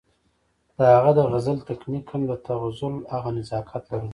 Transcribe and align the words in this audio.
د 0.77 0.79
هغه 0.95 1.11
د 1.17 1.19
غزل 1.31 1.57
تکنيک 1.69 2.05
هم 2.11 2.21
د 2.29 2.33
تغزل 2.47 2.95
هغه 3.13 3.29
نزاکت 3.37 3.83
لرلو 3.91 4.09